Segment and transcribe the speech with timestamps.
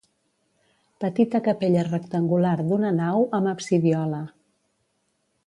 [1.03, 4.25] Petita capella rectangular d'una nau amb absidiola.